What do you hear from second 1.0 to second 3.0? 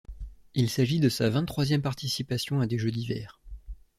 sa vingt-troisième participation à des Jeux